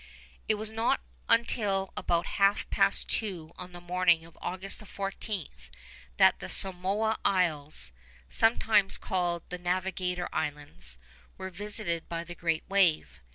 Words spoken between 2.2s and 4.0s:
half past two on the